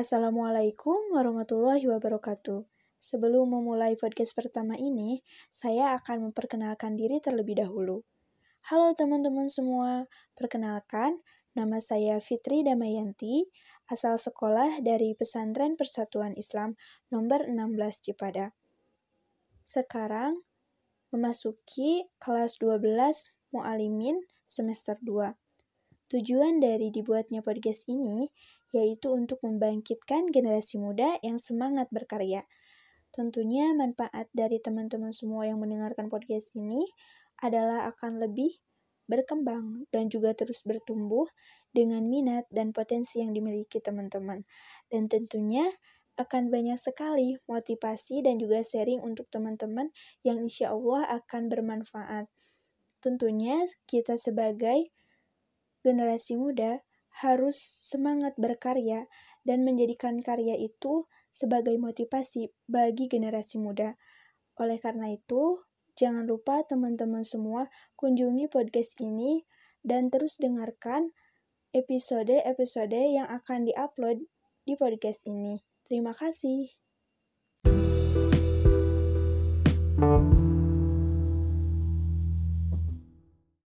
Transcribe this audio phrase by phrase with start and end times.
[0.00, 2.64] Assalamualaikum warahmatullahi wabarakatuh.
[2.96, 5.20] Sebelum memulai podcast pertama ini,
[5.52, 8.00] saya akan memperkenalkan diri terlebih dahulu.
[8.64, 10.08] Halo teman-teman semua,
[10.40, 11.20] perkenalkan,
[11.52, 13.52] nama saya Fitri Damayanti,
[13.92, 16.80] asal sekolah dari Pesantren Persatuan Islam
[17.12, 18.56] nomor 16 Cipada.
[19.68, 20.48] Sekarang
[21.12, 25.36] memasuki kelas 12 Mu'alimin semester 2.
[26.10, 28.26] Tujuan dari dibuatnya podcast ini
[28.74, 32.50] yaitu untuk membangkitkan generasi muda yang semangat berkarya.
[33.14, 36.82] Tentunya manfaat dari teman-teman semua yang mendengarkan podcast ini
[37.38, 38.58] adalah akan lebih
[39.06, 41.30] berkembang dan juga terus bertumbuh
[41.70, 44.42] dengan minat dan potensi yang dimiliki teman-teman.
[44.90, 45.66] Dan tentunya
[46.18, 49.94] akan banyak sekali motivasi dan juga sharing untuk teman-teman
[50.26, 52.26] yang insya Allah akan bermanfaat.
[52.98, 54.90] Tentunya kita sebagai
[55.82, 56.84] generasi muda
[57.20, 59.10] harus semangat berkarya
[59.42, 63.98] dan menjadikan karya itu sebagai motivasi bagi generasi muda.
[64.60, 65.64] Oleh karena itu,
[65.96, 69.44] jangan lupa teman-teman semua kunjungi podcast ini
[69.80, 71.12] dan terus dengarkan
[71.72, 74.26] episode-episode yang akan diupload
[74.66, 75.62] di podcast ini.
[75.86, 76.79] Terima kasih.